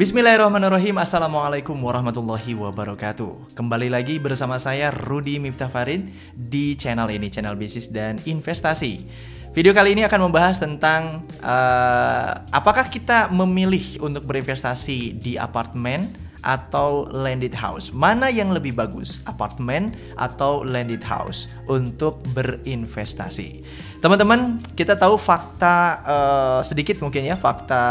[0.00, 0.96] Bismillahirrahmanirrahim.
[0.96, 3.52] Assalamualaikum warahmatullahi wabarakatuh.
[3.52, 9.04] Kembali lagi bersama saya Rudi Miftah Farid Di channel ini, channel bisnis dan investasi.
[9.52, 16.08] Video kali ini akan membahas tentang uh, Apakah kita memilih untuk berinvestasi di apartemen
[16.46, 17.90] atau landed house?
[17.90, 23.66] Mana yang lebih bagus, apartemen atau landed house untuk berinvestasi?
[23.98, 27.82] Teman-teman, kita tahu fakta uh, sedikit mungkin ya, fakta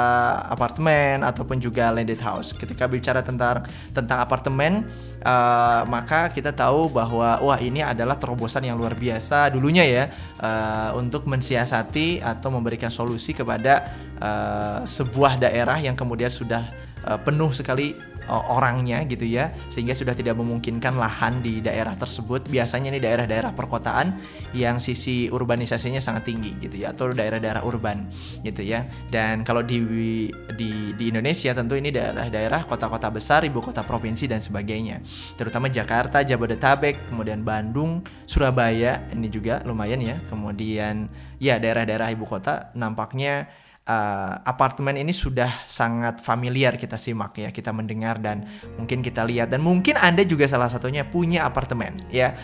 [0.47, 2.55] apartemen ataupun juga landed house.
[2.55, 4.87] Ketika bicara tentang tentang apartemen,
[5.25, 10.05] uh, maka kita tahu bahwa wah ini adalah terobosan yang luar biasa dulunya ya
[10.39, 13.89] uh, untuk mensiasati atau memberikan solusi kepada
[14.21, 16.61] uh, sebuah daerah yang kemudian sudah
[17.09, 17.97] uh, penuh sekali
[18.29, 22.47] orangnya gitu ya sehingga sudah tidak memungkinkan lahan di daerah tersebut.
[22.49, 24.15] Biasanya ini daerah-daerah perkotaan
[24.55, 28.07] yang sisi urbanisasinya sangat tinggi gitu ya atau daerah-daerah urban
[28.41, 28.85] gitu ya.
[29.09, 29.81] Dan kalau di
[30.55, 35.01] di di Indonesia tentu ini daerah-daerah kota-kota besar ibu kota provinsi dan sebagainya.
[35.35, 40.17] Terutama Jakarta Jabodetabek kemudian Bandung Surabaya ini juga lumayan ya.
[40.27, 47.49] Kemudian ya daerah-daerah ibu kota nampaknya uh, apartemen ini sudah sangat familiar kita simak ya,
[47.53, 52.35] kita mendengar dan mungkin kita lihat dan mungkin Anda juga salah satunya punya apartemen ya.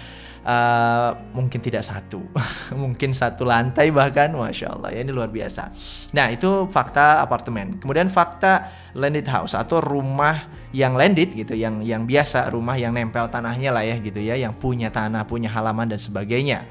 [0.42, 2.26] Uh, mungkin tidak satu,
[2.82, 5.70] mungkin satu lantai bahkan, masya Allah ya ini luar biasa.
[6.18, 7.78] Nah itu fakta apartemen.
[7.78, 13.30] Kemudian fakta landed house atau rumah yang landed gitu, yang yang biasa rumah yang nempel
[13.30, 16.66] tanahnya lah ya gitu ya, yang punya tanah, punya halaman dan sebagainya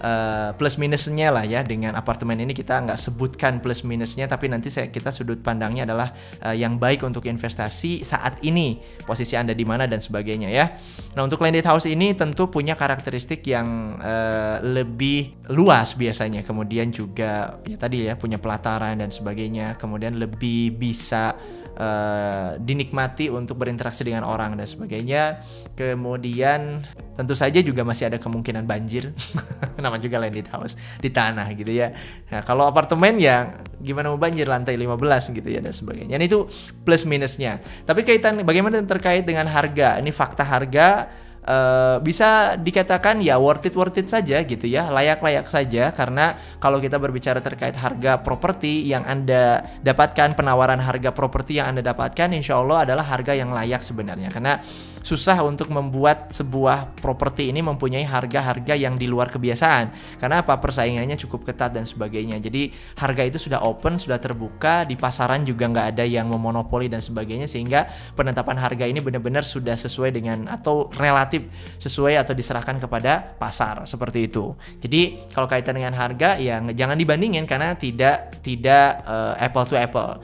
[0.00, 1.60] uh, plus minusnya lah ya.
[1.62, 6.12] Dengan apartemen ini kita nggak sebutkan plus minusnya tapi nanti saya kita sudut pandangnya adalah
[6.42, 10.72] uh, yang baik untuk investasi saat ini posisi anda di mana dan sebagainya ya.
[11.14, 16.42] Nah untuk landed house ini tentu punya karakteristik yang uh, lebih luas biasanya.
[16.42, 19.76] Kemudian juga ya tadi ya punya pelataran dan sebagainya.
[19.76, 21.36] Kemudian lebih bisa
[21.76, 25.44] uh, dinikmati untuk berinteraksi dengan orang dan sebagainya.
[25.78, 29.12] Kemudian tentu saja juga masih ada kemungkinan banjir.
[29.84, 31.92] Nama juga landed house di tanah gitu ya.
[32.32, 36.16] Nah, kalau apartemen ya gimana mau banjir lantai 15 gitu ya dan sebagainya.
[36.20, 36.48] Ini itu
[36.84, 37.60] plus minusnya.
[37.84, 40.00] Tapi kaitan bagaimana terkait dengan harga?
[40.00, 41.08] Ini fakta harga
[41.46, 45.92] uh, bisa dikatakan ya worth it worth it saja gitu ya layak-layak saja.
[45.94, 51.82] Karena kalau kita berbicara terkait harga properti yang anda dapatkan penawaran harga properti yang anda
[51.84, 54.28] dapatkan insya Allah adalah harga yang layak sebenarnya.
[54.32, 54.60] Karena
[55.00, 60.16] susah untuk membuat sebuah properti ini mempunyai harga-harga yang di luar kebiasaan.
[60.20, 60.56] Karena apa?
[60.60, 62.36] Persaingannya cukup ketat dan sebagainya.
[62.38, 67.00] Jadi harga itu sudah open, sudah terbuka, di pasaran juga nggak ada yang memonopoli dan
[67.00, 71.48] sebagainya sehingga penetapan harga ini benar-benar sudah sesuai dengan atau relatif
[71.80, 74.52] sesuai atau diserahkan kepada pasar seperti itu.
[74.78, 80.20] Jadi kalau kaitan dengan harga ya jangan dibandingin karena tidak tidak uh, apple to apple.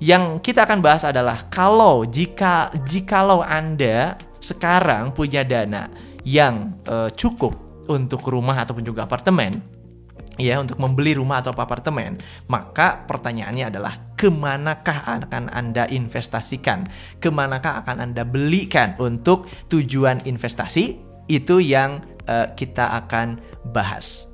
[0.00, 5.92] Yang kita akan bahas adalah kalau jika jikalau Anda sekarang punya dana
[6.24, 9.60] yang uh, cukup untuk rumah ataupun juga apartemen,
[10.40, 12.16] ya untuk membeli rumah atau apartemen,
[12.48, 16.88] maka pertanyaannya adalah ke manakah akan Anda investasikan,
[17.20, 20.96] ke manakah akan Anda belikan untuk tujuan investasi
[21.28, 23.36] itu yang uh, kita akan
[23.68, 24.32] bahas.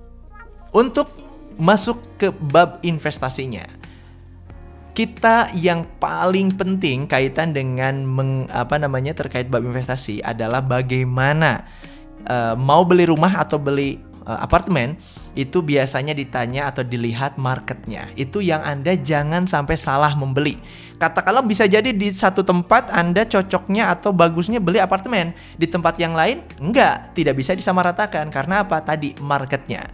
[0.71, 1.11] Untuk
[1.59, 3.67] masuk ke bab investasinya,
[4.97, 11.69] kita yang paling penting kaitan dengan meng, apa namanya terkait bab investasi adalah bagaimana
[12.25, 14.97] uh, mau beli rumah atau beli uh, apartemen
[15.37, 18.09] itu biasanya ditanya atau dilihat marketnya.
[18.17, 20.57] Itu yang Anda jangan sampai salah membeli.
[20.97, 26.17] Katakanlah bisa jadi di satu tempat Anda cocoknya atau bagusnya beli apartemen, di tempat yang
[26.17, 28.81] lain enggak, tidak bisa disamaratakan karena apa?
[28.81, 29.85] Tadi marketnya.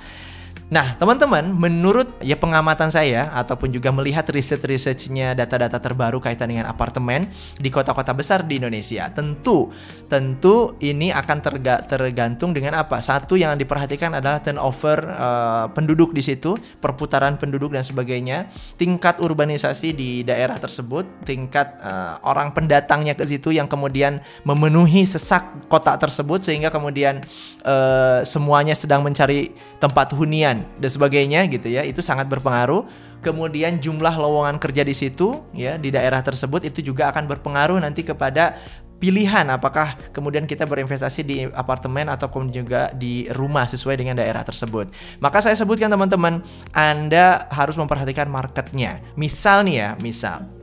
[0.73, 7.29] Nah, teman-teman, menurut ya pengamatan saya ataupun juga melihat riset-risetnya data-data terbaru kaitan dengan apartemen
[7.61, 9.69] di kota-kota besar di Indonesia, tentu
[10.09, 13.05] tentu ini akan terga, tergantung dengan apa?
[13.05, 18.49] Satu yang diperhatikan adalah turnover uh, penduduk di situ, perputaran penduduk dan sebagainya,
[18.81, 25.69] tingkat urbanisasi di daerah tersebut, tingkat uh, orang pendatangnya ke situ yang kemudian memenuhi sesak
[25.69, 27.21] kota tersebut sehingga kemudian
[27.69, 32.87] uh, semuanya sedang mencari tempat hunian dan sebagainya gitu ya itu sangat berpengaruh
[33.23, 38.03] kemudian jumlah lowongan kerja di situ ya di daerah tersebut itu juga akan berpengaruh nanti
[38.03, 38.59] kepada
[39.03, 44.95] pilihan apakah kemudian kita berinvestasi di apartemen ataupun juga di rumah sesuai dengan daerah tersebut.
[45.19, 46.39] Maka saya sebutkan teman-teman,
[46.71, 49.03] Anda harus memperhatikan marketnya.
[49.19, 50.62] Misal nih ya, misal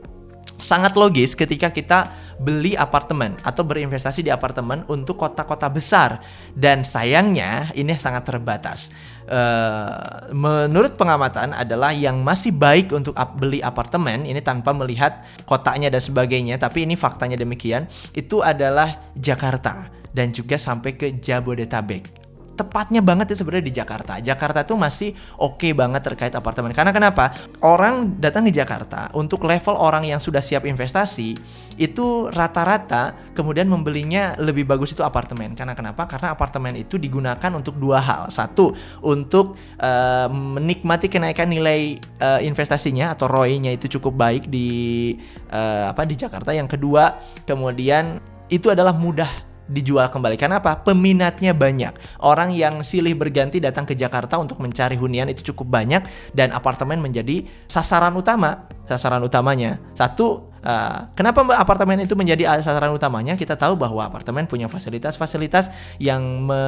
[0.60, 6.20] sangat logis ketika kita beli apartemen atau berinvestasi di apartemen untuk kota-kota besar
[6.56, 8.92] dan sayangnya ini sangat terbatas.
[9.30, 16.02] Uh, menurut pengamatan adalah yang masih baik untuk beli apartemen ini tanpa melihat kotanya dan
[16.02, 22.19] sebagainya, tapi ini faktanya demikian itu adalah Jakarta dan juga sampai ke Jabodetabek
[22.60, 24.12] tepatnya banget ya sebenarnya di Jakarta.
[24.20, 26.76] Jakarta tuh masih oke okay banget terkait apartemen.
[26.76, 27.32] Karena kenapa?
[27.64, 31.40] Orang datang ke Jakarta untuk level orang yang sudah siap investasi
[31.80, 35.56] itu rata-rata kemudian membelinya lebih bagus itu apartemen.
[35.56, 36.04] Karena kenapa?
[36.04, 38.22] Karena apartemen itu digunakan untuk dua hal.
[38.28, 45.16] Satu, untuk uh, menikmati kenaikan nilai uh, investasinya atau ROI-nya itu cukup baik di
[45.48, 46.52] uh, apa di Jakarta.
[46.52, 47.16] Yang kedua,
[47.48, 48.20] kemudian
[48.52, 50.34] itu adalah mudah dijual kembali.
[50.34, 50.82] Karena apa?
[50.82, 52.20] Peminatnya banyak.
[52.26, 56.02] Orang yang silih berganti datang ke Jakarta untuk mencari hunian itu cukup banyak
[56.34, 58.66] dan apartemen menjadi sasaran utama.
[58.90, 59.78] Sasaran utamanya.
[59.94, 63.32] Satu, Uh, kenapa apartemen itu menjadi sasaran utamanya?
[63.32, 66.60] Kita tahu bahwa apartemen punya fasilitas-fasilitas yang me,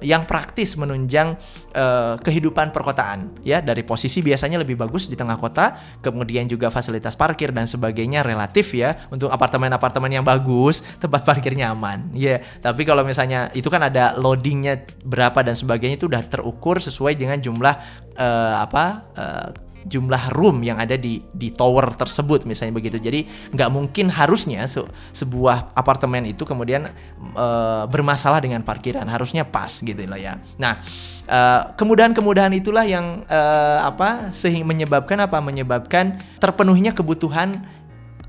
[0.00, 1.36] yang praktis menunjang
[1.76, 3.36] uh, kehidupan perkotaan.
[3.44, 8.24] Ya, dari posisi biasanya lebih bagus di tengah kota, kemudian juga fasilitas parkir dan sebagainya
[8.24, 12.08] relatif ya untuk apartemen-apartemen yang bagus, tempat parkirnya aman.
[12.16, 12.38] Ya, yeah.
[12.64, 17.36] tapi kalau misalnya itu kan ada loadingnya berapa dan sebagainya itu udah terukur sesuai dengan
[17.36, 17.74] jumlah
[18.16, 19.48] uh, apa uh,
[19.84, 22.96] jumlah room yang ada di di tower tersebut misalnya begitu.
[22.98, 24.82] Jadi nggak mungkin harusnya se
[25.12, 26.88] sebuah apartemen itu kemudian
[27.36, 27.46] e,
[27.88, 29.04] bermasalah dengan parkiran.
[29.06, 30.40] Harusnya pas gitu loh ya.
[30.56, 30.80] Nah
[31.28, 31.40] e,
[31.76, 33.40] kemudahan-kemudahan itulah yang e,
[33.84, 35.38] apa sehingga menyebabkan apa?
[35.44, 37.62] Menyebabkan terpenuhinya kebutuhan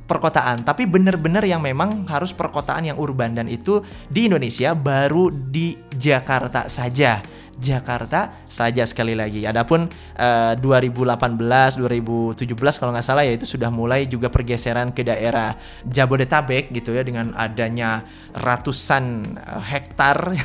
[0.06, 5.74] perkotaan, tapi benar-benar yang memang harus perkotaan yang urban dan itu di Indonesia baru di
[5.98, 7.25] Jakarta saja.
[7.56, 9.48] Jakarta saja sekali lagi.
[9.48, 9.88] Adapun
[10.19, 12.44] uh, 2018, 2017
[12.75, 15.56] kalau nggak salah ya itu sudah mulai juga pergeseran ke daerah
[15.88, 18.04] Jabodetabek gitu ya dengan adanya
[18.36, 20.36] ratusan uh, hektar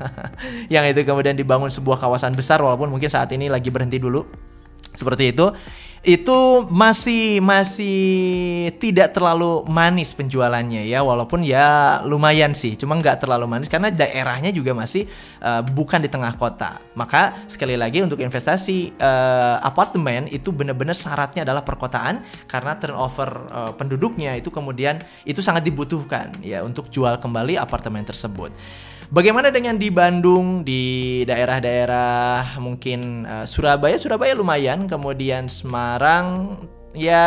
[0.72, 4.53] yang itu kemudian dibangun sebuah kawasan besar walaupun mungkin saat ini lagi berhenti dulu.
[4.94, 5.50] Seperti itu.
[6.04, 7.96] Itu masih masih
[8.76, 14.52] tidak terlalu manis penjualannya ya walaupun ya lumayan sih cuma nggak terlalu manis karena daerahnya
[14.52, 15.08] juga masih
[15.40, 16.76] uh, bukan di tengah kota.
[16.92, 22.20] Maka sekali lagi untuk investasi uh, apartemen itu benar-benar syaratnya adalah perkotaan
[22.52, 28.52] karena turnover uh, penduduknya itu kemudian itu sangat dibutuhkan ya untuk jual kembali apartemen tersebut
[29.12, 36.56] Bagaimana dengan di Bandung, di daerah-daerah mungkin uh, Surabaya, Surabaya lumayan, kemudian Semarang
[36.96, 37.20] ya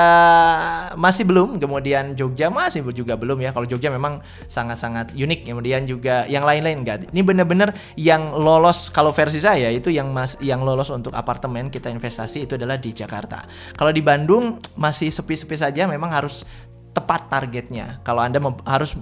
[0.95, 3.53] masih belum, kemudian Jogja masih juga belum ya.
[3.53, 7.13] Kalau Jogja memang sangat-sangat unik, kemudian juga yang lain-lain enggak.
[7.13, 11.93] Ini benar-benar yang lolos kalau versi saya itu yang mas yang lolos untuk apartemen kita
[11.93, 13.45] investasi itu adalah di Jakarta.
[13.77, 16.41] Kalau di Bandung masih sepi-sepi saja, memang harus
[16.95, 18.01] tepat targetnya.
[18.01, 18.97] Kalau Anda harus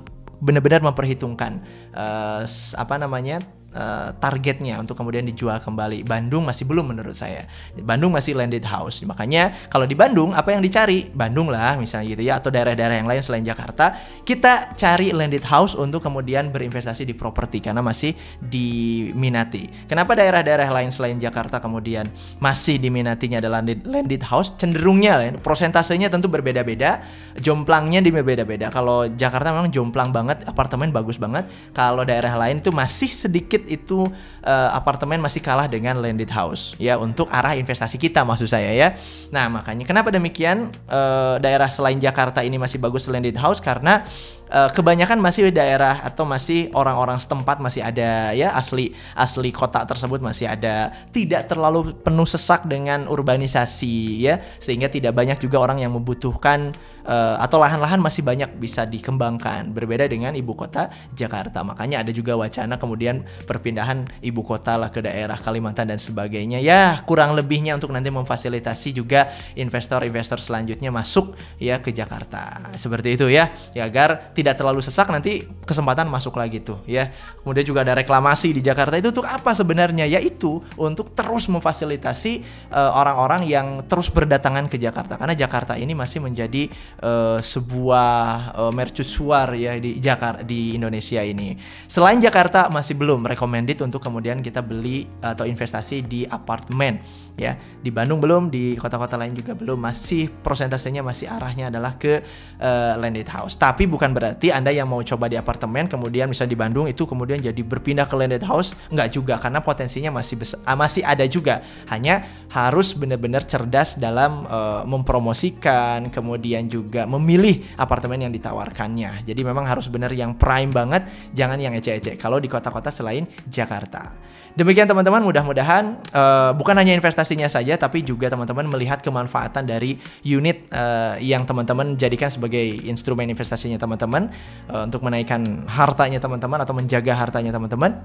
[0.45, 1.65] benar-benar memperhitungkan
[1.97, 2.45] uh,
[2.77, 3.41] apa namanya
[3.75, 6.07] uh, targetnya untuk kemudian dijual kembali.
[6.07, 7.45] Bandung masih belum menurut saya.
[7.83, 9.03] Bandung masih landed house.
[9.03, 11.11] Makanya kalau di Bandung apa yang dicari?
[11.11, 15.75] Bandung lah misalnya gitu ya atau daerah-daerah yang lain selain Jakarta, kita cari landed house
[15.75, 19.67] untuk kemudian berinvestasi di properti karena masih diminati.
[19.85, 22.07] Kenapa daerah-daerah lain selain Jakarta kemudian
[22.39, 24.55] masih diminatinya adalah landed, house?
[24.55, 27.03] Cenderungnya prosentasenya tentu berbeda-beda,
[27.41, 28.71] jomplangnya di berbeda-beda.
[28.71, 31.49] Kalau Jakarta memang jomplang banget, apartemen bagus banget.
[31.75, 34.07] Kalau daerah lain itu masih sedikit itu
[34.45, 38.93] uh, apartemen masih kalah dengan landed house ya untuk arah investasi kita maksud saya ya.
[39.33, 44.05] Nah, makanya kenapa demikian uh, daerah selain Jakarta ini masih bagus landed house karena
[44.51, 48.53] uh, kebanyakan masih daerah atau masih orang-orang setempat masih ada ya.
[48.53, 50.93] Asli asli kota tersebut masih ada.
[51.09, 54.41] Tidak terlalu penuh sesak dengan urbanisasi ya.
[54.61, 56.75] Sehingga tidak banyak juga orang yang membutuhkan
[57.05, 59.71] uh, atau lahan-lahan masih banyak bisa dikembangkan.
[59.71, 61.61] Berbeda dengan ibu kota Jakarta.
[61.65, 66.59] Makanya ada juga wacana kemudian perpindahan ibu kota lah ke daerah Kalimantan dan sebagainya.
[66.61, 72.73] Ya kurang lebihnya untuk nanti memfasilitasi juga investor-investor selanjutnya masuk ya ke Jakarta.
[72.75, 73.49] Seperti itu ya.
[73.71, 77.09] Ya agar tidak terlalu sesak nanti kesempatan masuk lagi tuh ya
[77.41, 82.33] kemudian juga ada reklamasi di Jakarta itu untuk apa sebenarnya yaitu untuk terus memfasilitasi
[82.69, 86.67] eh, orang-orang uh, yang terus berdatangan ke Jakarta karena Jakarta ini masih menjadi
[86.99, 91.55] uh, sebuah uh, mercusuar ya di Jakarta di Indonesia ini.
[91.85, 96.99] Selain Jakarta masih belum recommended untuk kemudian kita beli atau investasi di apartemen
[97.37, 97.55] ya.
[97.55, 99.77] Di Bandung belum, di kota-kota lain juga belum.
[99.77, 102.25] Masih prosentasenya masih arahnya adalah ke
[102.57, 103.55] uh, landed house.
[103.61, 107.05] Tapi bukan berarti berarti Anda yang mau coba di apartemen kemudian misalnya di Bandung itu
[107.05, 111.61] kemudian jadi berpindah ke landed house nggak juga karena potensinya masih besar, masih ada juga.
[111.93, 119.21] Hanya harus benar-benar cerdas dalam uh, mempromosikan kemudian juga memilih apartemen yang ditawarkannya.
[119.21, 121.05] Jadi memang harus benar yang prime banget,
[121.37, 122.17] jangan yang ecek-ecek.
[122.17, 124.25] Kalau di kota-kota selain Jakarta.
[124.55, 130.71] Demikian teman-teman, mudah-mudahan uh, bukan hanya investasinya saja, tapi juga teman-teman melihat kemanfaatan dari unit
[130.71, 134.31] uh, yang teman-teman jadikan sebagai instrumen investasinya teman-teman
[134.71, 137.99] uh, untuk menaikkan hartanya teman-teman atau menjaga hartanya teman-teman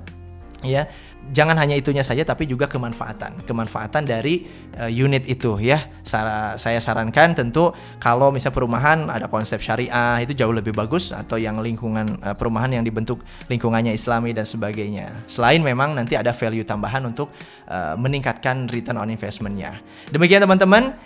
[0.65, 0.89] ya
[1.29, 3.45] jangan hanya itunya saja tapi juga kemanfaatan.
[3.45, 4.49] Kemanfaatan dari
[4.81, 5.79] uh, unit itu ya.
[6.01, 11.37] Sar saya sarankan tentu kalau misal perumahan ada konsep syariah itu jauh lebih bagus atau
[11.37, 15.29] yang lingkungan uh, perumahan yang dibentuk lingkungannya islami dan sebagainya.
[15.29, 17.31] Selain memang nanti ada value tambahan untuk
[17.69, 19.79] uh, meningkatkan return on investmentnya.
[20.09, 20.97] Demikian teman-teman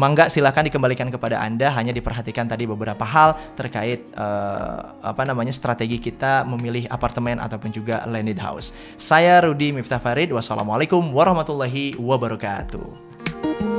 [0.00, 6.00] Mangga silahkan dikembalikan kepada Anda hanya diperhatikan tadi beberapa hal terkait uh, apa namanya strategi
[6.00, 8.72] kita memilih apartemen ataupun juga landed house.
[8.96, 10.32] Saya Rudi Miftah Farid.
[10.32, 13.71] Wassalamualaikum warahmatullahi wabarakatuh.